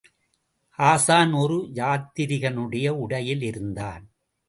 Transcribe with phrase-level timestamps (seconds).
[0.79, 4.03] ஹாஸான், ஓர் யாத்திரிகனுடைய உடையில் இருந்தான்.